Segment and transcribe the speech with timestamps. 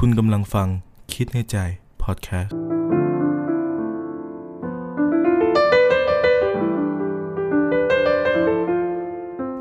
[0.00, 0.68] คุณกำลังฟัง
[1.14, 1.58] คิดในใจ
[2.02, 2.54] พอดแคสต์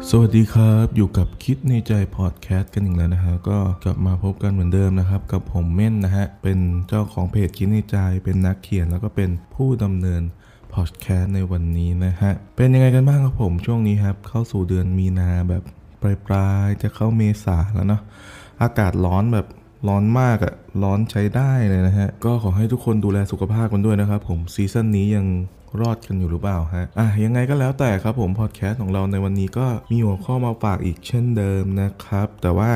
[0.09, 10.21] สวัสดีครับอยู่กับคิดในใจพอดแคสต์กันอีกแล้วนะฮะก็กลับมาพบกันเหมือนเดิมนะครับ กับผมเม่นนะฮะ เป็นเจ้าของเพจคิดในใจเป็นนักเขียนแล้วก็เป็นผู้ดำเนิน
[10.73, 15.63] พอดแคสต์ในวันนี้นะฮะ เป็นยังไงกันบ้างครับผมช่วงนี้ครับเข้าสู่เดือนมีนาแบบ
[16.27, 18.01] ปลายๆจะเข้าเมษาแล้วเนาะ
[18.61, 19.47] อากาศร้อนแบบ
[19.87, 25.25] ร้อนมากอะร้อนใช้ได้เลยนะฮะ ก็ขอให้ทุกคนดูแลสุขภาพกันด้วยนะครับผม season นี้ยัง
[25.81, 32.69] รอดกันอยู่หรือเปล่าฮะ อะยังไงก็แล้วแต่ครับผมพอดแคสต์ของเราในวันนี้ก็มีหัวข้อมาฝากอีกเช่นเดิมนะครับ แต่ว่า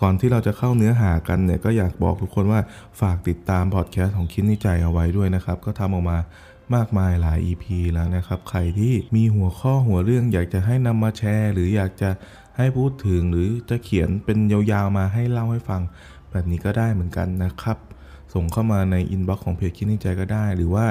[0.00, 2.60] ก่อนที่เราจะเข้าเนื้อหากันเนี่ยก็อยากบอกทุกคนว่า
[3.00, 6.18] ฝากติดตามพอดแคสต์ของคิดในใจเอาไว้ด้วยนะครับ ก็ทำออกมา
[6.74, 12.10] มากมายหลาย EP แล้วนะครับ ใครที่มีหัวข้อหัวเรื่องอยากจะให้นำมาแชร์ หรืออยากจะ
[12.56, 15.82] ให้พูดถึงหรือจะเขียนเป็นยาวๆมาให้เล่าให้ฟัง
[16.34, 17.78] แบบนี้ก็ได้เหมือนกันนะครับ
[18.34, 20.86] ส่งเข้ามาในอินบ็อกซ์ของเพจคิดในใจก็ได้ หรือว่า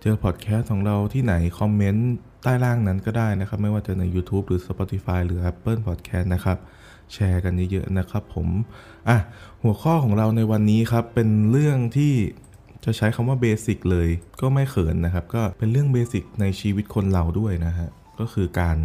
[0.00, 2.10] เจอพอดแคสต์ของเราที่ไหนคอมเมนต์
[2.42, 6.58] ใต้ล่างนั้นก็ได้นะครับ ไม่ว่าจะใน YouTube หรือ Spotify หรือ Apple Podcast นะครับ
[7.12, 8.48] แชร์กันเยอะๆนะครับผม
[9.08, 9.18] อะ
[9.62, 12.14] หัวข้อของเราในวันนี้ครับ เป็นเรื่องที่
[12.84, 14.08] จะใช้คำว่า basic เลย
[14.40, 17.88] ก็ไม่เกินนะครับ ก็เป็นเรื่อง basic ในชีวิตคนเราด้วยนะฮะ
[18.20, 18.76] ก็คือการ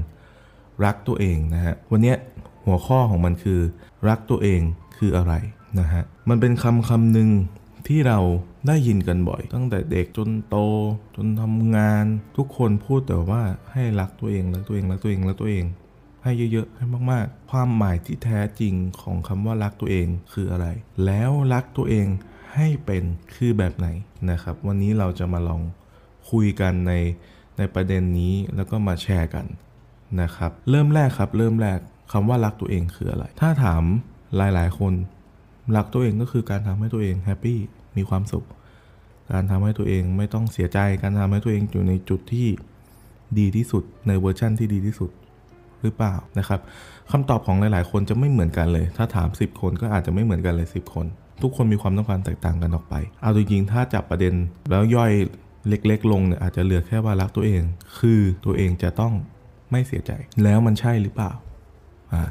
[0.86, 2.14] รักตัวเองนะฮะ วันนี้
[2.66, 3.60] หัวข้อของมันคือ
[4.08, 4.62] รักตัวเอง
[4.98, 5.34] คืออะไร
[5.80, 7.30] นะฮะมันเป็นคำคำหนึ่ง
[7.88, 8.20] ที่เรา
[8.67, 10.58] ได้ยินกันบ่อย ตั้งแต่เด็กจนโต
[11.16, 12.06] จนทำงาน
[12.38, 15.66] ทุกคนพูดแต่ว่าให้รักตัวเองรักตัวเองรักตัวเองรักตัวเอง
[16.23, 20.67] ให้เยอะๆให้มากๆ ความหมายที่แท้จริงของคำว่ารักตัวเองคืออะไร
[21.05, 22.08] แล้วรักตัวเอง
[22.55, 23.03] ให้เป็น
[23.36, 23.88] คือแบบไหน
[24.31, 25.61] นะครับ วันนี้เราจะมาลอง
[26.31, 26.94] คุยกันใน
[27.58, 29.45] ในประเด็นนี้แล้วก็มาแชร์กัน
[30.22, 31.80] นะครับ เริ่มแรกครับ เริ่มแรก
[32.11, 33.83] คำว่ารักตัวเองคืออะไร ถ้าถาม
[34.38, 34.94] หลายๆ คน
[35.76, 37.60] รักตัวเองก็คือการทำให้ตัวเอง happy
[37.98, 38.46] มีความสุข
[39.32, 42.48] การทำให้ตัวเองไม่ต้องเสียใจการทำให้ตัวเองอยู่ในจุดที่
[43.40, 45.11] ดีที่สุดในเวอร์ชั่นที่ดีที่สุด
[45.82, 46.60] หรือเปล่านะครับ
[47.11, 51.05] คำตอบของหลาย ๆ คนจะไม่เหมือนกันเลย ถ้าถาม 10 คนก็อาจจะไม่เหมือนกันเลย 10 คน
[51.42, 54.34] ทุกคนมีความต้องการแตกต่างกันออกไป เอาจริงๆถ้าจับประเด็น
[54.70, 55.11] แล้วย่อย
[55.67, 57.61] เล็ก ๆ ลงเนี่ยอาจจะเหลือแค่ว่ารักตัวเอง
[57.99, 59.14] คือตัวเองจะต้อง
[59.72, 60.11] ไม่เสียใจ
[60.44, 61.32] แล้วมันใช่หรือเปล่า
[62.14, 62.23] อ่า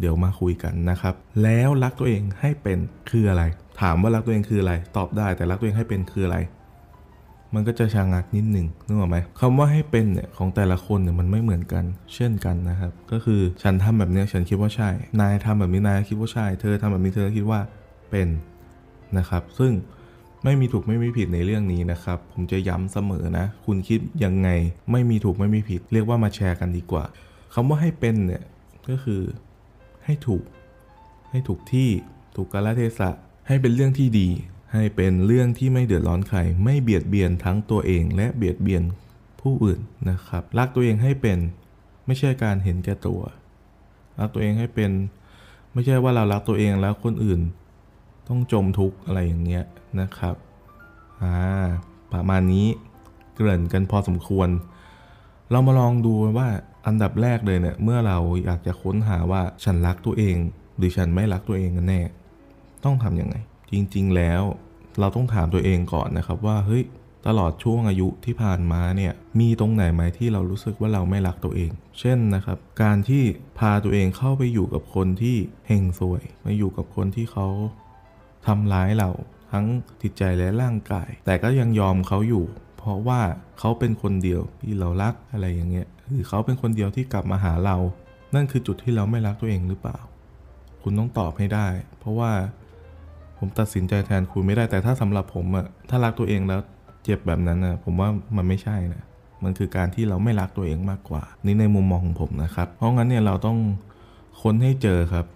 [0.00, 2.78] เดี๋ยวมาคุยกันนะครับ แล้วรักตัวเองให้เป็น
[3.10, 3.42] คืออะไร
[3.80, 6.38] ถามว่ารักตัวเองคืออะไร ตอบได้แต่รักตัวเองให้เป็นคืออะไร
[7.54, 14.88] มันก็จะชางักนิดหนึ่งนึกออกไหมคำว่าให้เป็นเนี่ยของแต่ละคนเนี่ยมันไม่เหมือนกัน เช่นกันนะครับ ก็คือฉันทำแบบนี้ฉันคิดว่าใช่
[15.20, 17.60] นายทำแบบนี้นายคิดว่าใช่ เธอทำแบบนี้เธอคิดว่า
[18.10, 18.28] เป็น
[19.18, 19.72] นะครับ ซึ่ง
[20.44, 24.48] ไม่มีถูกไม่มีผิดในเรื่องนี้นะครับ ผมจะย้ำเสมอนะ คุณคิดยังไง
[24.90, 27.04] ไม่มีถูกไม่มีผิด เรียกว่ามาแชร์กันดีกว่า
[27.54, 28.42] คำว่าให้เป็นเนี่ย
[28.88, 29.22] ก็คือ
[30.06, 30.44] ให้ถูก
[31.30, 31.90] ให้ถูกที่
[32.36, 33.10] ถูกกาลเทศะ
[33.48, 34.28] ให้เป็นเรื่องที่ดี
[34.72, 38.82] ให้เป็นเรื่องที่ไม่เดือดร้อนใคร ไม่เบียดเบียนทั้งตัวเองและเบียดเบียน
[39.40, 39.80] ผู้อื่น
[40.10, 41.38] นะครับ รักตัวเองให้เป็น
[42.06, 43.20] ไม่ใช่การเห็นแก่ตัว
[44.18, 44.90] รักตัวเองให้เป็น
[45.72, 47.40] ไม่ใช่ว่าเรารักตัวเองแล้วคนอื่น
[48.28, 49.64] ต้องจมทุกข์อะไรอย่างเงี้ย
[50.00, 50.34] นะครับ
[51.22, 51.34] อ่า
[52.12, 52.66] ประมาณนี้
[53.34, 54.48] เกริ่นกันพอสมควร
[55.50, 56.48] เรามาลองดูว่า
[56.86, 60.36] อันดับแรกเลยเนี่ยเมื่อเราอยากจะค้นหาว่าฉันรักตัวเอง
[60.76, 62.02] หรือฉันไม่รักตัวเองกันแน่
[62.84, 63.36] ต้องทำยังไง
[63.72, 64.42] จริงๆแล้ว
[65.00, 66.84] เราต้องถามตัวเองก่อนนะครับว่าเฮ้ย
[67.26, 71.70] ตลอดช่วงอายุที่ผ่านมาเนี่ยมีตรงไหนไหมที่เรารู้สึกว่าเราไม่รักตัวเอง
[72.00, 73.24] เช่นนะครับการที่
[73.58, 75.36] พาตัวเองเข้าไปอยู่กับคนที่
[75.66, 77.46] เฮงซวยมาอยู่กับคนที่เขา
[78.46, 79.10] ทำร้ายเรา
[79.52, 79.66] ทั้ง
[80.02, 82.44] จิตใจและร่างกาย แต่ก็ยังยอมเขาอยู่
[82.88, 83.20] ราะว่า
[83.58, 87.76] เขาเป็นคนเดียวที่เรารักอะไรอย่างเงี้ยหรือเขาเป็นคนเดียวที่กลับมาหาเรา
[88.34, 89.98] นั่นคือจุดที่เราไม่รักตัวเองหรือเปล่า
[90.82, 91.66] คุณต้องตอบให้ได้
[91.98, 92.30] เพราะว่า
[93.38, 96.60] ผมตัดสินใจแทนคุณไม่ได้แต่ถ้าสำหรับผมอะถ้ารักตัวเองแล้ว
[97.04, 99.02] เจ็บแบบนั้นนะผมว่ามันไม่ใช่นะ
[99.44, 103.58] มันคือการที่เราไม่รักตัวเองมากกว่า นี่ในมุมมองของผมนะครับ เพราะงั้นเนี่ยเราต้อง
[104.40, 105.26] ค้นให้เจอครับ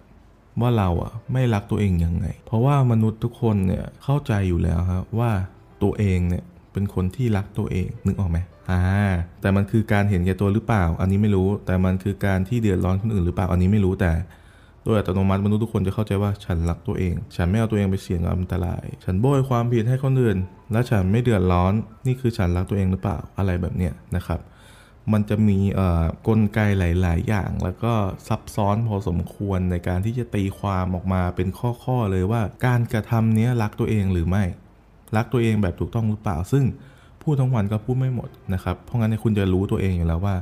[0.61, 5.31] ว่าเราอะไม่รักตัวเองยังไง เพราะว่ามนุษย์ทุกคนเนี่ยเข้าใจอยู่แล้วครับว่า
[5.83, 8.37] ตัวเองเนี่ย เป็นคนที่รักตัวเองนึกออกไหม
[8.69, 8.81] อ่า
[9.41, 14.11] แต่มันคือการเห็นแก่ตัวหรือเปล่า อันนี้ไม่รู้ แต่มันคือการที่เดือดร้อนคนอื่นหรือเปล่า อันนี้ไม่รู้แต่
[14.83, 20.37] โดยอัตโนมัติมนุษย์ทุกคนจะเข้าใจว่าฉันรักตัวเอง ฉันไม่เอาตัวเองไปเสี่ยงกับอันตราย ฉันโบยความผิดให้คนอื่น
[20.71, 21.73] และฉันไม่เดือดร้อน
[22.07, 24.39] นี่คือฉันรักตัวเองหรือเปล่า อะไรแบบเนี้ยนะครับ
[25.13, 27.93] มันจะมีเอ่อกลไกหลาย ๆ อย่าง แล้วก็
[28.27, 31.47] ซับซ้อนพอสมควรในการที่จะตีความออกมาเป็น
[31.83, 34.43] ข้อ ๆ เลยว่า การกระทำนี้รักตัวเองหรือไม่
[35.15, 36.63] รักตัวเองแบบถูกต้องหรือเปล่า ซึ่ง
[37.21, 40.35] พูดทั้งวันก็พูดไม่หมดนะครับ เพราะงั้นเนี่ยคุณจะรู้ตัวเองอยู่แล้วว่า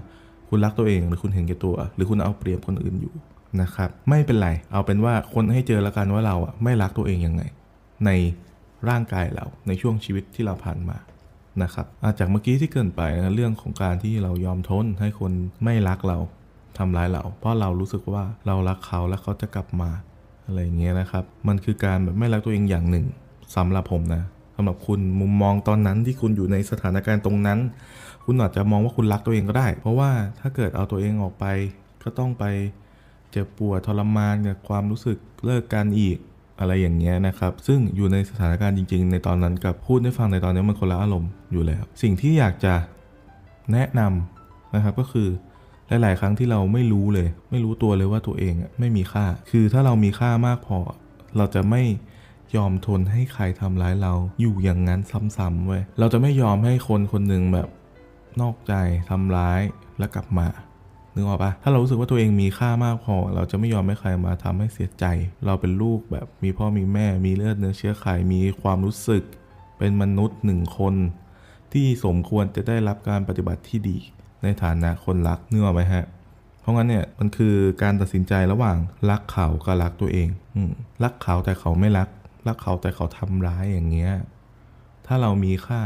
[0.50, 3.14] คุณรักตัวเองหรือคุณเห็นแก่ตัว หรือคุณเอาเปรียบคนอื่นอยู่
[3.62, 7.42] นะครับไม่เป็นไร เอาเป็นว่าคนให้เจอแล้วกันว่าเราอะไม่รักตัวเองยังไง
[8.06, 8.10] ใน
[8.90, 10.98] ร่างกายเราในช่วงชีวิตที่เราผ่านมา
[11.64, 15.32] นะครับาจากเมื่อกี้ที่เกินไปนะเรื่องของการที่เรายอมทนให้คน
[15.64, 16.18] ไม่รักเรา
[16.78, 19.90] ทำร้ายเรา เพราะเรารู้สึกว่าเรารักเขาแล้วเขาจะกลับมา
[20.46, 23.06] อะไรอย่างเงี้ยนะครับ มันคือการแบบไม่รักตัวเองอย่างหนึ่ง
[23.56, 24.24] สำหรับผมนะ
[24.62, 27.60] สำหรับคุณมุมมองตอนนั้นที่คุณอยู่ในสถานการณ์ตรงนั้น
[28.26, 31.46] คุณอาจจะมองว่าคุณรักตัวเองก็ได้ เพราะว่าถ้าเกิดเอาตัวเองออกไป
[32.04, 32.44] ก็ต้องไป
[33.32, 36.18] เจ็บปวดทรมานกับความรู้สึกเลิกกันอีก
[36.60, 42.74] อะไรอย่างเงี้ยนะครับ ซึ่งอยู่ในสถานการณ์จริง ๆ ในตอนนั้นกับพูดให้ฟังในตอนนี้มันคนละอารมณ์อยู่แล้ว สิ่งที่อยากจะ
[43.72, 45.30] แนะนำนะครับก็คือ
[46.02, 50.80] หลาย ๆ ครั้งที่เราไม่รู้เลย ไม่รู้ตัวเลยว่าตัวเองไม่มีค่า คือถ้าเรามีค่ามากพอ
[51.38, 51.84] เราจะไม่
[52.56, 55.02] ยอมทนให้ใครทำร้ายเราอยู่อย่างนั้น
[55.38, 57.68] ซ้ำๆเว้ยเราจะไม่ยอมให้คนคนหนึ่งแบบ
[58.42, 58.74] นอกใจ
[59.10, 59.62] ทำร้าย
[60.00, 60.48] แล้วกลับมา
[61.16, 65.06] นึกออกปะถ้าเรารู้สึกว่าตัวเองมีค่ามากพอ เราจะไม่ยอมให้ใครมาทำให้เสียใจ
[65.46, 69.24] เราเป็นลูกแบบมีพ่อมีแม่ มีเลือดเนื้อเชื้อไขมีความรู้สึก
[69.78, 70.96] เป็นมนุษย์หนึ่งคน
[71.74, 73.98] ที่สมควรจะได้รับการปฏิบัติที่ดี
[74.44, 76.06] ในฐานะคนรักเนื้อไหมฮะ
[76.62, 78.78] เพราะงั้นเนี่ยมันคือการตัดสินใจระหว่าง
[79.10, 80.62] รักเขากับรักตัวเองอื
[81.04, 82.08] รักเขาแต่เขาไม่รัก
[82.48, 84.12] รักเขาแต่เขาทำร้ายอย่างเงี้ย
[85.06, 85.82] ถ้าเรามีค่า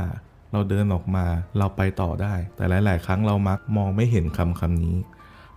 [0.51, 1.25] เราเดินออกมา
[1.57, 4.97] เราไปต่อได้ แต่หลาย ๆ ครั้งเรามักมองไม่เห็นคำคำนี้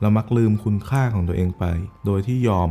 [0.00, 1.64] เรามักลืมคุณค่าของตัวเองไป
[2.06, 2.70] โดยที่ยอม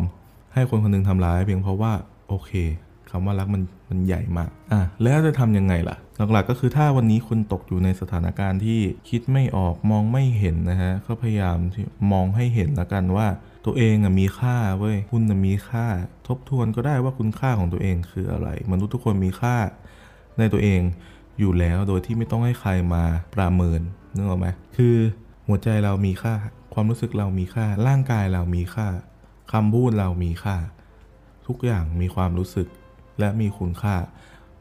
[0.53, 1.93] ให้คนคนหนึงทำร้ายเพียงเพราะว่า
[2.27, 2.51] โอเค
[3.09, 5.97] คำว่ารักมัน มันใหญ่มากอะแล้วจะทำยังไงล่ะ
[6.31, 8.79] หลักๆก็คือถ้าวันนี้คุณตกอยู่ในสถานการณ์ที่
[9.09, 13.27] คิดไม่ออกมองไม่เห็นนะฮะก็พยายามที่มองให้เห็นละกันว่า
[13.65, 15.85] ตัวเองอะมีค่าเว้ยคุณมีค่า
[16.27, 19.55] ทบทวนก็ได้ว่าคุณค่าของตัวเองคืออะไร มนุษย์ทุกคนมีค่า
[20.37, 20.81] ในตัวเอง
[21.39, 23.03] อยู่แล้วโดยที่ไม่ต้องให้ใครมา
[23.35, 23.81] ประเมิน
[24.15, 24.47] นึกออกไหม
[24.77, 24.95] คือ
[25.47, 26.33] หัวใจเรามีค่า
[26.73, 28.87] ความรู้สึกเรามีค่า ร่างกายเรามีค่า
[29.51, 30.57] คำพูดเรามีค่า
[31.47, 32.67] ทุกอย่างมีความรู้สึก
[33.19, 33.95] และมีคุณค่า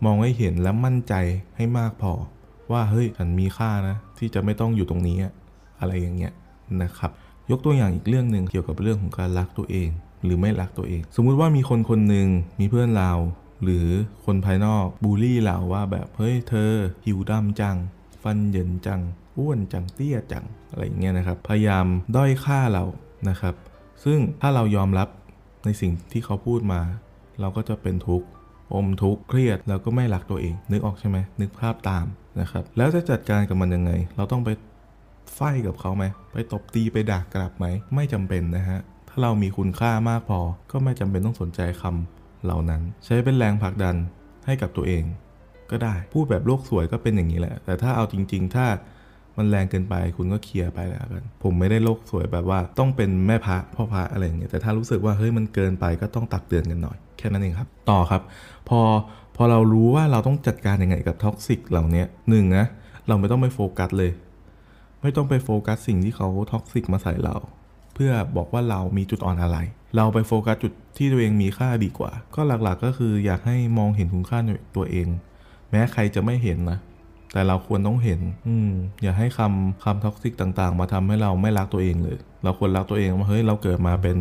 [0.05, 1.15] มองให้เห็นและมั่นใจ
[1.57, 2.13] ให้มากพอ
[2.73, 5.19] ว่าเฮ้ยฉันมีค่านะ ที่จะไม่ต้องอยู่ตรงนี้
[5.81, 6.33] อะไรอย่างเงี้ย
[6.83, 7.11] นะครับ
[7.51, 9.89] ยกตัวอย่างอีกเรื่องหนึ่งเกี่ยวกับเรื่องของการรักตัวเอง
[10.25, 12.29] หรือไม่รักตัวเอง สมมุติว่ามีคนคนหนึ่ง
[12.61, 13.13] มีเพื่อนเรา
[13.63, 13.87] หรือ
[14.25, 16.71] คนภายนอกบูลลี่เราว่าแบบเฮ้ยเธอ
[17.05, 17.77] หิวดำจัง
[18.23, 19.01] ฟันเยินจัง
[19.39, 21.87] อ้วนจังเตี้ยจังอะไรอย่างเงี้ยนะครับ พยายาม
[22.17, 22.85] ด้อยค่าเรา
[23.29, 23.55] นะครับ
[24.05, 25.09] ซึ่งถ้าเรายอมรับ
[25.65, 26.81] ในสิ่งที่เขาพูดมา
[27.41, 28.27] เราก็จะเป็นทุกข์
[28.73, 32.07] อมทุกข์เครียดแล้วก็ไม่รักตัวเอง นึกออกใช่ไหมนึกภาพตาม
[32.41, 34.51] นะครับแล้วจะจัดการกับมันยังไง เราต้องไป
[35.35, 40.41] ไฟกับเขาไหมไปตบตีไปด่ากลับไหมไม่จำเป็นนะฮะถ้าเรามีคุณค่ามากพอ
[40.71, 43.97] ก็ไม่จำเป็นต้องสนใจคำเหล่านั้น ใช้เป็นแรงผลักดัน
[44.47, 45.05] ให้กับตัวเอง
[45.71, 48.67] ก็ได้พูดแบบโลกสวยก็เป็นอย่างนี้แหละ แต่ถ้าเอาจริง ๆ ถ้า
[49.37, 58.23] มันแรงเกินไปคุณก็เคลียร์ไปแล้วกัน ผมไม่ได้โลกสวยแบบว่าต้องเป็นแม่พระพ่อพระอะไรอย่างเงี้ยแต่ถ้ารู้สึกว่าเฮ้ยมันเกินไปก็ต้องตักเตือนกันหน่อย แค่นั้นเองครับ ต่อครับ
[58.69, 58.81] พอ
[59.37, 62.67] พอเรารู้ว่าเราต้องจัดการยังไงกับ toxic เหล่านี้หนึ่งนะ
[63.09, 64.13] เราไม่ต้องไปโฟกัสเลย
[65.03, 67.37] ไม่ต้องไปโฟกัสสิ่งที่เขา toxic มาใส่เรา
[67.95, 69.59] เพื่อบอกว่าเรามีจุดอ่อนอะไร
[69.97, 75.07] เราไปโฟกัสจุดที่ตัวเองมีค่าดีกว่า ก็หลักๆก็คืออยากให้มองเห็นคุณค่าในตัวเอง
[75.71, 76.79] แม้ใครจะไม่เห็นนะ
[77.35, 78.71] แต่เราควรต้องเห็น อืม
[79.03, 84.17] อย่าให้คำคำ toxic ต่างๆ มาทำให้เราไม่รักตัวเองเลย เราควรรักตัวเองว่าเฮ้ยเราเกิดมาเป็น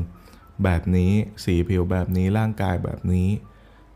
[0.64, 1.12] แบบนี้
[1.44, 3.28] สีผิวแบบนี้ร่างกายแบบนี้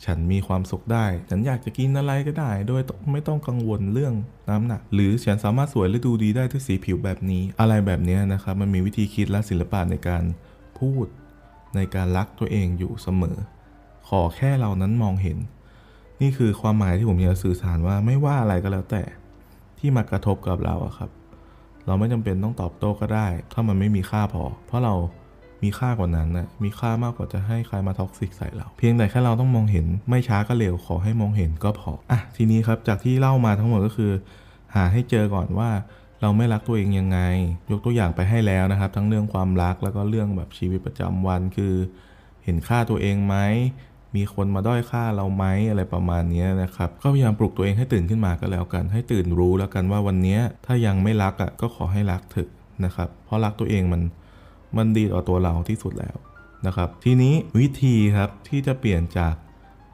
[0.06, 2.82] ฉันมีความสุขได้ ฉันอยากจะกินอะไรก็ได้ โดย
[3.12, 4.14] ไม่ต้องกังวลเรื่อง
[4.50, 10.24] น้ำหนักหรือฉันสามารถสวยและดูดีได้ด้วยสีผิวแบบนี้ อะไรแบบนี้นะครับ มันมีวิธีคิดและศิลปะในการ
[10.80, 11.06] พูด
[11.76, 13.38] ในการรักตัวเองอยู่เสมอ
[14.08, 15.38] ขอแค่เรานั้นมองเห็น
[16.22, 19.04] นี่คือความหมายที่ผมอยากจะสื่อสารว่าไม่ว่าอะไรก็แล้วแต่
[19.80, 21.10] ที่มากระทบกับเราครับ
[21.86, 24.94] เราไม่จำเป็นต้องตอบโต้ก็ได้ ถ้ามันไม่มีค่าพอ เพราะเรา
[25.64, 34.12] มีค่ากว่านั้นนะมีค่ามากกว่าจะให้ใครมาท็อกซิกใส่เรา เพียงแต่แค่เราต้องมองเห็นไม่ช้าก็เร็วขอให้มองเห็นก็พออะทีนี้ครับจากที่เล่ามาทั้งหมดก็คือ
[34.76, 35.70] หาให้เจอก่อนว่า
[36.22, 37.20] เราไม่รักตัวเองยังไง
[37.72, 41.74] ยกตัวอย่างไปให้แล้วนะครับ ทั้งเรื่องความรักแล้วก็เรื่องแบบชีวิตประจำวันคือ
[42.44, 43.36] เห็นค่าตัวเองไหม
[44.16, 52.50] มีคนมาด้อยค่าเราไหมอะไรประมาณนี้นะครับก็พยายามปลุกตัวเองให้ตื่นขึ้นมาก็แล้วกัน ให้ตื่นรู้แล้วกันว่าวันนี้ถ้ายังไม่รักอะก็ขอให้รักเถอะ
[52.86, 54.02] นะครับเพราะรักตัวเองมัน
[54.78, 56.16] มันดีต่อตัวเราที่สุดแล้ว
[56.68, 59.34] นะครับทีนี้วิธีครับที่จะเปลี่ยนจาก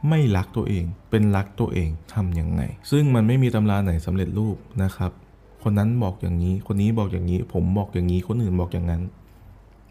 [0.10, 5.12] ไม่รักตัวเอง เป็นรักตัวเองทำยังไง ซึ่งมันไม่มีตำราไหนสำเร็จรูปนะครับ
[5.64, 9.02] คนนั้นบอกอย่างนี้ คนนี้บอกอย่างนี้ ผมบอกอย่างนี้ คนอื่นบอกอย่างนั้น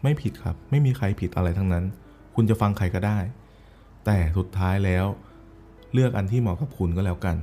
[0.03, 1.83] ไม่ผิดครับ ไม่มีใครผิดอะไรทั้งนั้น
[2.35, 3.17] คุณจะฟังใครก็ได้
[4.05, 5.05] แต่สุดท้ายแล้ว
[5.93, 7.35] เลือกอันที่เหมาะกับคุณก็แล้วกัน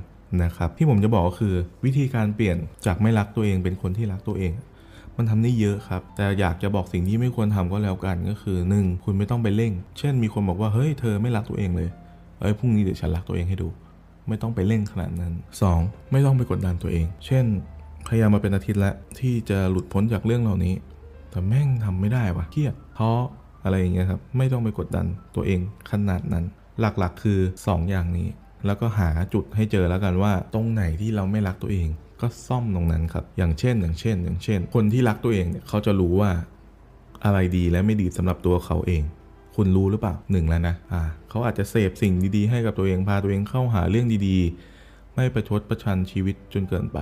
[0.43, 4.53] นะครับที่ผมจะบอกก็คือวิธีการเปลี่ยนจากไม่รักตัวเองเป็นคนที่รักตัวเอง
[5.17, 9.03] มันทำได้เยอะครับ แต่อยากจะบอกสิ่งที่ไม่ควรทำก็แล้วกันก็คือ 1.
[9.03, 11.89] คุณไม่ต้องไปเร่ง เช่นมีคนบอกว่าเฮ้ยเธอไม่รักตัวเองเลย
[12.39, 13.67] เอ้ยพรุ่งนี้เดี๋ยวฉันรักตัวเองให้ดู
[14.27, 15.33] ไม่ต้องไปเร่งขนาดนั้น
[15.71, 16.11] 2.
[16.11, 17.45] ไม่ต้องไปกดดันตัวเอง เช่น
[18.07, 20.75] พยายามมาเป็นอาทิตย์แล้วที่จะหลุดพ้นจากเรื่องเหล่านี้
[21.31, 23.11] แต่แม่งทำไม่ได้วะเครียดท้อ
[23.63, 25.59] อะไรอย่างเงี้ยครับไม่ต้องไปกดดันตัวเอง
[25.91, 26.45] ขนาดนั้น
[26.79, 28.27] หลักๆคือ2อย่างนี้
[28.65, 31.87] แล้วก็หาจุดให้เจอแล้วกันว่า ตรงไหนที่เราไม่รักตัวเอง
[32.21, 36.31] ก็ซ่อมตรงนั้นครับ อย่างเช่น อย่างเช่น อย่างเช่น คนที่รักตัวเองเนี่ยเขาจะรู้ว่า
[37.25, 39.03] อะไรดีและไม่ดีสำหรับตัวเขาเอง
[39.55, 46.99] คุณรู้หรือเปล่าหนึ่งแล้วนะอ่าเขาอาจจะเสพสิ่งดีๆ ให้กับตัวเองพาตัวเองเข้าหาเรื่องดีๆ ไม่ประชดประชันชีวิตจนเกินไป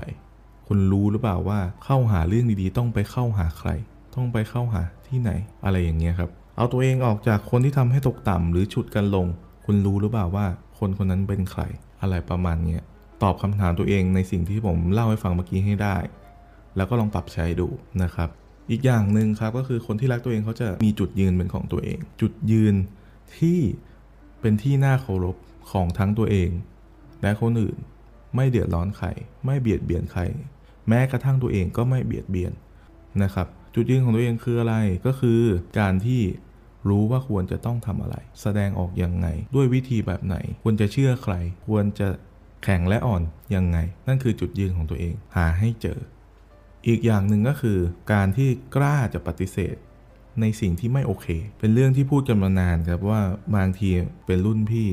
[0.67, 3.69] คุณรู้หรือเปล่าว่าเข้าหาเรื่องดีๆ ต้องไปเข้าหาใคร
[4.15, 5.31] ต้องไปเข้าหาที่ไหน
[5.65, 9.27] อะไรอย่างเงี้ยครับ เอาตัวเองออกจากคนที่ทำให้ตกต่ำหรือฉุดกันลง
[9.65, 10.45] คุณรู้หรือเปล่าว่า
[10.79, 11.61] คนคนนั้นเป็นใคร
[12.01, 12.81] อะไรประมาณเนี้ย
[13.23, 15.97] ตอบคำถามตัวเองในสิ่งที่ผมเล่าให้ฟังเมื่อกี้ให้ได้
[16.75, 17.67] แล้วก็ลองปรับใช้ดู
[18.03, 18.29] นะครับ
[18.71, 22.75] อีกอย่างหนึ่งครับก็คือคนที่รักตัวเองเขาจะมีจุดยืนเป็นของตัวเอง จุดยืน
[23.37, 23.59] ที่
[24.41, 25.35] เป็นที่น่าเคารพ
[25.71, 26.49] ของทั้งตัวเอง
[27.21, 27.77] และคนอื่น
[28.35, 29.07] ไม่เดือดร้อนใคร
[29.45, 30.21] ไม่เบียดเบียนใคร
[30.87, 32.51] แม้กระทั่งตัวเองก็ไม่เบียดเบียน
[33.23, 34.75] นะครับ จุดยืนของตัวเองคืออะไร
[35.05, 35.41] ก็คือ
[35.79, 36.21] การที่
[36.87, 41.33] รู้ว่าควรจะต้องทำอะไร แสดงออกยังไง ด้วยวิธีแบบไหน ควรจะเชื่อใคร
[41.67, 42.07] ควรจะ
[42.63, 43.23] แข็งและอ่อน
[43.55, 45.99] ยังไง นั่นคือจุดยืนของตัวเอง หาให้เจอ
[46.87, 47.79] อีกอย่างหนึ่งก็คือ
[48.11, 49.75] การที่กล้าจะปฏิเสธ
[50.41, 51.27] ในสิ่งที่ไม่โอเค
[51.59, 53.21] เป็นเรื่องที่พูดกันมานานครับว่า
[53.55, 53.89] บางที
[54.25, 54.89] เป็นรุ่นพี่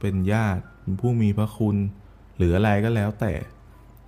[0.00, 1.76] เป็นญาติเป็นผู้มีพระคุณ
[2.36, 3.32] หรืออะไรก็แล้วแต่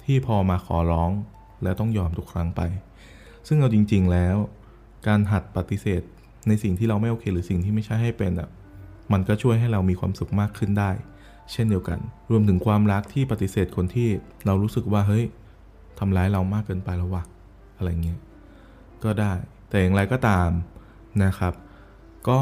[0.05, 1.11] ที่พอมาขอร้อง
[1.63, 2.63] แล้วต้องยอมทุกครั้งไป
[3.47, 4.37] ซึ่งเอาจริง ๆแล้ว
[5.07, 6.03] การหัดปฏิเสธ
[6.49, 8.49] ในสิ่งที่เราไม่โอเค หรือสิ่งที่ไม่ใช่ให้เป็นอะ
[9.13, 10.91] มันก็ช่วยให้เรามีความสุขมากขึ้นได้
[11.53, 11.99] เช่นเดียวกัน
[12.31, 14.09] รวมถึงความรักที่ปฏิเสธคนที่
[14.47, 15.25] เรารู้สึกว่าเฮ้ย
[15.99, 17.23] ทำร้ายเรามากเกินไปแล้ววะ
[17.77, 18.19] อะไรเงี้ย
[19.05, 19.33] ก็ได้
[19.69, 20.51] แต่อย่างไรก็ตาม
[21.25, 21.55] นะครับ
[22.29, 22.39] ก็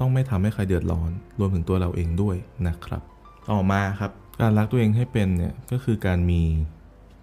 [0.00, 2.36] ต้องไม่ทำให้ใครเดือดร้อน รวมถึงตัวเราเองด้วย
[2.68, 3.02] นะครับ
[3.50, 6.42] ต่อมาครับ การรักตัวเองให้เป็นเนี่ยก็คือการมี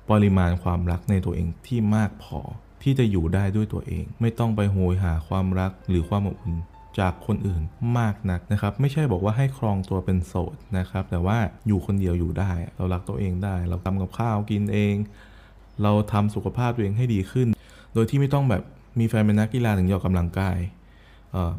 [0.10, 2.39] ปริมาณความรักในตัวเองที่มากพอ
[2.83, 6.57] ที่จะอยู่ได้ด้วยตัวเอง ไม่ต้องไปโหยหาความรักหรือความอบอุ่น
[7.00, 7.61] จากคนอื่น
[7.97, 14.95] มากนักนะครับ ไม่ใช่บอกว่าให้ครองตัวเป็นโสดนะครับ แต่ว่าอยู่คนเดียวอยู่ได้ เรารักตัวเองได้ เราทำกับข้าวกินเอง
[15.83, 17.47] เราทำสุขภาพตัวเองให้ดีขึ้น
[17.93, 18.63] โดยที่ไม่ต้องแบบ
[19.00, 20.57] มีแฟนเป็นนักกีฬาถึงจะออกกำลังกาย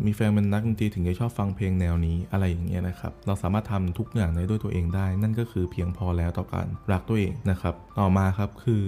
[0.04, 8.82] มีแฟนเป็นนักดนตรีถึงจะชอบฟังเพลงแนวนี้อะไรอย่างเงี้ยนะครับ เราสามารถทำทุกอย่างได้ด้วยตัวเองได้ นั่นก็คือเพียงพอแล้วต่อการรักตัวเองนะครับ ต่อมาครับคือ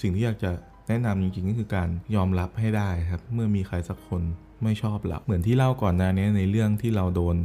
[0.00, 0.50] สิ่งที่อยากจะ
[0.88, 4.22] แนะนำจริงๆก็คือการยอมรับให้ได้ครับ เมื่อมีใครสักคน
[4.62, 7.36] ไม่ชอบเราเหมือนที่เล่าก่อนหน้านี้ในเรื่องที่เราโดน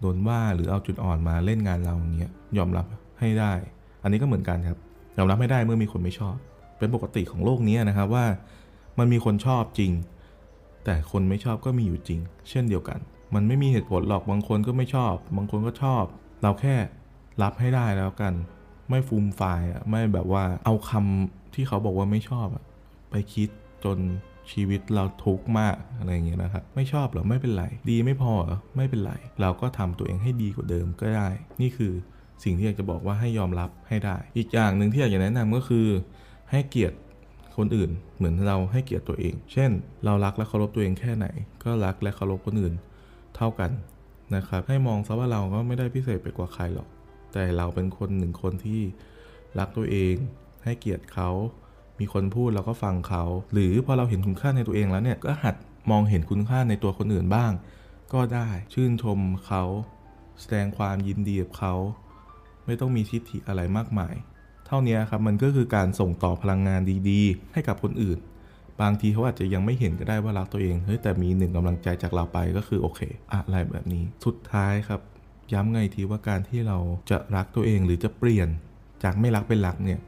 [0.00, 2.86] โดนว่าหรือเอาจุดอ่อนมาเล่นงานเราอย่างเงี้ยยอมรับ
[3.20, 3.52] ให้ได้
[4.02, 4.78] อันนี้ก็เหมือนกันครับ
[5.18, 6.36] ยอมรับไม่ได้เมื่อมีคนไม่ชอบ
[6.78, 8.26] เป็นปกติของโลกนี้นะครับว่า
[8.98, 9.92] มันมีคนชอบจริง
[10.84, 12.98] แต่คนไม่ชอบก็มีอยู่จริง เช่นเดียวกัน
[13.34, 16.04] มันไม่มีเหตุผลหรอกบางคนก็ไม่ชอบ บางคนก็ชอบ
[16.42, 16.74] เราแค่
[17.42, 18.32] รับให้ได้แล้วกัน
[18.90, 22.64] ไม่ฟูมไฟายอะไม่แบบว่าเอาคำที่เขาบอกว่าไม่ชอบอะ
[23.10, 23.48] ไปคิด
[23.84, 23.98] จน
[24.52, 31.28] ชีวิตเราทุกข์มากอะไรอย่างเงี้ยนะครับไม่ชอบหรอไม่เป็นไร ดีไม่พอหรอไม่เป็นไร เราก็ทำตัวเองให้ดีกว่าเดิมก็ได้
[31.60, 31.92] นี่คือ
[32.44, 35.86] สิ่งที่อยากจะบอกว่าให้ยอมรับให้ได้ อีกอย่างหนึ่งที่อยากจะแนะนำก็คือ
[36.50, 36.96] ให้เกียรติ
[37.56, 39.70] คนอื่น เหมือนเราให้เกียรติตัวเอง เช่น
[40.04, 41.26] เรารักและเคารพตัวเองแค่ไหน
[41.64, 42.74] ก็รักและเคารพคนอื่น
[43.36, 43.70] เท่ากัน
[44.34, 46.88] นะครับ ให้มองซะว่าเราก็ไม่ได้พิเศษไปกว่าใครหรอก
[47.32, 48.80] แต่เราเป็นคนหนึ่งคนที่
[49.58, 50.14] รักตัวเอง
[50.64, 51.30] ให้เกียรติเขา
[52.00, 55.54] มีคนพูดเราก็ฟังเขา หรือพอเราเห็นคุณค่าในตัวเองแล้วเนี่ยก็หัด
[55.90, 57.52] มองเห็นคุณค่าในตัวคนอื่นบ้าง
[58.12, 59.62] ก็ได้ชื่นชมเขา
[60.40, 61.74] แสดงความยินดีกับเขา
[62.66, 64.14] ไม่ต้องมีทิฏฐิอะไรมากมาย
[64.66, 68.18] เท่านี้ครับมันก็คือการส่งต่อพลังงานดีๆ ให้กับคนอื่น
[68.80, 73.00] บางทีเขาอาจจะยังไม่เห็นก็ได้ว่ารักตัวเองเฮ้ยแต่มีหนึ่งกำลังใจจากเราไปก็คือโอเค
[73.32, 75.00] อะไรแบบนี้สุดท้ายครับ
[75.52, 76.78] ย้ำไงทีว่าการที่เรา
[77.10, 78.48] จะรักตัวเองหรือจะเปลี่ยน
[79.04, 80.00] จากไม่รักเป็นรักเนี่ย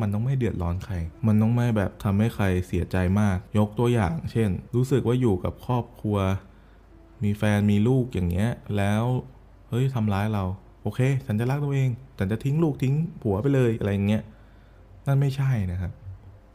[0.00, 0.94] มันต้องไม่เดือดร้อนใคร
[1.26, 6.18] มันต้องไม่แบบทำให้ใครเสียใจมาก ยกตัวอย่าง เช่น รู้สึกว่าอยู่กับครอบครัว
[7.24, 9.02] มีแฟนมีลูกอย่างเงี้ย แล้ว
[9.70, 10.44] เฮ้ยทำร้ายเรา
[10.82, 11.88] โอเค ฉันจะรักตัวเอง
[12.18, 14.22] ฉันจะทิ้งลูกทิ้งผัวไปเลยอะไรอย่างเงี้ย
[15.06, 15.92] นั่นไม่ใช่นะครับ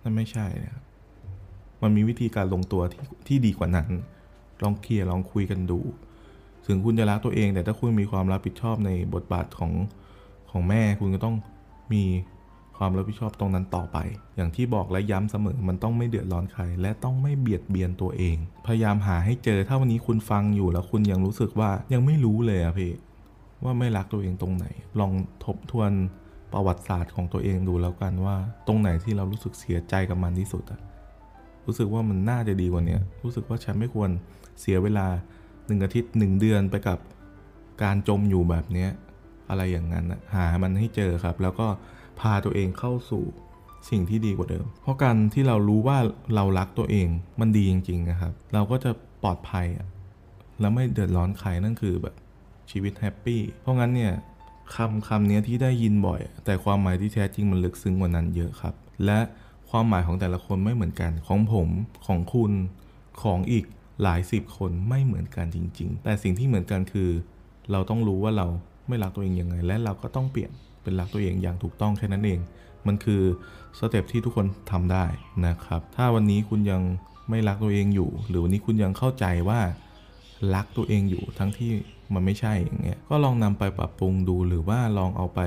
[0.02, 0.84] นั่นไม่ใช่นะครับ
[1.82, 3.90] มันมีวิธีการลงตัวที่ที่ดีกว่านั้น
[4.64, 5.80] ลองเคลียร์ลองคุยกันดู
[6.68, 9.72] ถึงคุณจะรักตัวเอง แต่ถ้าคุณมีความรับผิดชอบในบทบาทของ
[10.52, 11.36] ของแม่ คุณก็ต้อง
[11.94, 12.04] มี
[12.84, 13.98] ความรับผิดชอบตรงนั้นต่อไป
[14.36, 22.92] อย่างที่บอกและย้ำเสมอมันต้องไม่เดือดร้อนใคร และต้องไม่เบียดเบียนตัวเอง พยายามหาให้เจอถ้าวันนี้คุณฟังอยู่แล้วคุณยังรู้สึกว่ายังไม่รู้เลยอะพี่
[23.64, 24.66] ว่าไม่รักตัวเองตรงไหน
[25.00, 25.12] ลอง
[25.46, 25.92] ทบทวน
[26.54, 28.36] ประวัติศาสตร์ของตัวเองดูแล้วกันว่า
[28.68, 30.80] ตรงไหนที่เรารู้สึกเสียใจกับมันที่สุดอะ
[31.66, 34.10] รู้สึกว่ามันน่าจะดีกว่านี้รู้สึกว่าฉันไม่ควร
[34.60, 35.08] เสียเวลา
[35.68, 37.00] หนึ่งอาทิตย์หนึ่งเดือนไปกับ
[37.84, 38.90] การจมอยู่แบบเนี้ย
[39.50, 41.68] อะไรอย่างนั้นนะหามันให้เจอครับ แล้วก็
[42.22, 43.24] พาตัวเองเข้าสู่
[43.90, 45.98] สิ่งที่ดีกว่าเดิม เพราะการที่เรารู้ว่า
[46.36, 47.08] เรารักตัวเอง
[47.40, 48.92] มันดีจริง ๆ นะครับ เราก็จะ
[49.24, 49.68] ปลอดภัย
[50.60, 52.16] แล้วไม่เดือดร้อนใครนั่นคือแบบ
[52.72, 54.14] ชีวิตแฮปปี้ เพราะงั้นเนี่ย
[54.76, 58.74] คำคำนี้ที่ได้ยินบ่อย แต่ความหมายที่แท้จริงมันลึกซึ้งกว่านั้นเยอะครับ
[59.06, 59.20] และ
[59.70, 61.68] ความหมายของแต่ละคนไม่เหมือนกันของผม
[62.08, 62.52] ของคุณ
[63.24, 63.66] ของอีก
[64.04, 67.10] หลายสิบคนไม่เหมือนกันจริง ๆ แต่สิ่งที่เหมือนกันคือ
[67.72, 68.48] เราต้องรู้ว่าเรา
[68.88, 70.52] ไม่รักตัวเองยังไง และเราก็ต้องเปลี่ยน
[70.84, 72.40] เป็นรักตัวเองอย่างถูกต้องแค่นั้นเอง
[72.88, 73.22] มันคือ
[73.78, 75.06] สเต็ปที่ทุกคนทำได้
[75.48, 76.82] นะครับ ถ้าวันนี้คุณยัง
[77.30, 79.60] ไม่รักตัวเองอยู่ หรือวันนี้คุณยังเข้าใจว่า
[80.56, 81.72] รักตัวเองอยู่ทั้งที่
[82.14, 85.40] มันไม่ใช่อย่างเงี้ย ก็ลองนำไปปรับปรุงดูหรือว่าลองเอาไป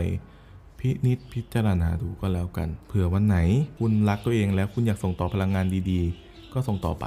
[0.79, 3.39] พินิจพิจารณาดูก็แล้วกัน เผื่อวันไหน
[3.79, 7.05] คุณรักตัวเองแล้วคุณอยากส่งต่อพลังงานดีๆ ก็ส่งต่อไป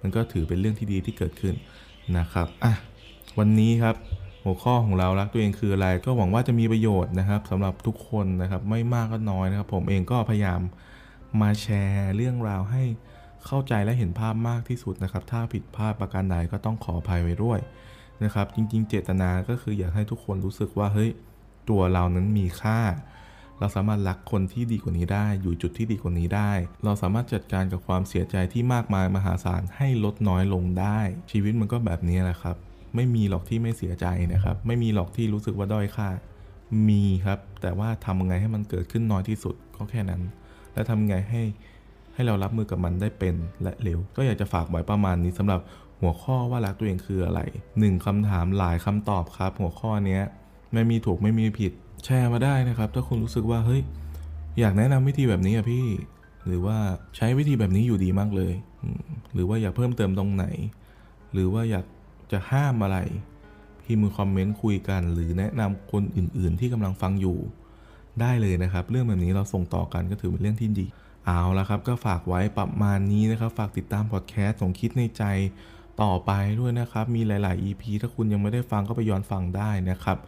[0.00, 1.54] มันก็ถือเป็นเรื่องที่ดีที่เกิดขึ้น
[2.18, 2.72] นะครับ อะ
[3.38, 3.96] วันนี้ครับ
[4.44, 10.60] หัวข้อของเรารักตัวเองคืออะไร ก็หวังว่าจะมีประโยชน์นะครับสำหรับทุกคนนะครับ ไม่มากก็น้อยนะครับ ผมเองก็พยายาม
[11.40, 12.82] มาแชร์เรื่องราวให้
[13.46, 17.58] เข้าใจและเห็นภาพมากที่สุดนะครับ ถ้าผิดพลาดประการใดก็ต้องขออภัยไว้ด้วย
[18.24, 21.10] นะครับ จริง ๆ เจตนาก็คืออยากให้ทุกคนรู้สึกว่าเฮ้ย
[21.70, 22.80] ตัวเรานั้นมีค่า
[23.58, 26.52] เราสามารถรักคนที่ดีกว่านี้ได้ อยู่จุดที่ดีกว่านี้ได้
[26.84, 30.98] เราสามารถจัดการกับความเสียใจที่มากมายมหาศาลให้ลดน้อยลงได้
[31.30, 32.56] ชีวิตมันก็แบบนี้แหละครับ
[32.94, 36.08] ไม่มีหรอกที่ไม่เสียใจนะครับ ไม่มีหรอกที่รู้สึกว่าด้อยค่า
[36.88, 40.22] มีครับ แต่ว่าทำยังไงให้มันเกิดขึ้นน้อยที่สุดก็แค่นั้น
[40.74, 41.42] และทำยังไงให้
[42.14, 45.60] ให้เรารับมือกับมันได้เป็นและเร็ว ก็อยากจะฝากไว้ประมาณนี้สำหรับ
[46.00, 47.40] หัวข้อว่ารักตัวเองคืออะไร
[47.78, 50.22] หนึ่งคำถามหลายคำตอบครับ หัวข้อเนี้ย
[50.72, 51.72] ไม่มีถูกไม่มีผิด
[52.04, 53.82] แชร์มาได้นะครับ ถ้าคุณรู้สึกว่าเฮ้ย
[54.60, 55.86] อยากแนะนำวิธีแบบนี้อะพี่
[56.46, 56.76] หรือว่า
[57.16, 58.54] ใช้วิธีแบบนี้อยู่ดีมากเลย
[59.34, 60.46] หรือว่าอยากเพิ่มเติมตรงไหน
[61.32, 61.84] หรือว่าอยาก
[62.32, 62.98] จะห้ามอะไร
[63.84, 67.38] พิมพ์คอมเมนต์คุยกัน หรือแนะนำคนอื่นๆ ที่กำลังฟังอยู่
[68.20, 70.86] ได้เลยนะครับ เรื่องแบบนี้เราส่งต่อกันก็ถือเป็นเรื่องที่ดี
[71.26, 75.24] เอาละครับ ก็ฝากไว้ประมาณนี้นะครับ ฝากติดตามพอดแคสต์ส่งคิดในใจ
[76.02, 80.18] ต่อไปด้วยนะครับ มีหลาย ๆ EP ถ้าคุณยังไม่ได้ฟังก็ไปย้อนฟังได้นะครับ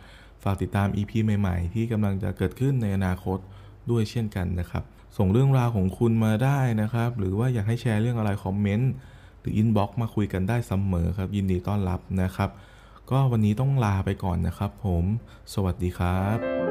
[0.44, 3.38] ฝากติดตาม EP ใหม่ ๆ ที่กำลังจะเกิดขึ้นในอนาคต
[3.90, 4.84] ด้วยเช่นกันนะครับ
[5.18, 8.92] ส่งเรื่องราวของคุณมาได้นะครับ หรือว่าอยากให้แชร์เรื่องอะไรคอมเมนต์
[9.44, 12.50] หรืออินบ็อกซ์มาคุยกันได้เสมอครับ ยินดีต้อนรับนะครับ
[13.10, 15.04] ก็วันนี้ต้องลาไปก่อนนะครับผม
[15.54, 16.63] สวัสดีครับ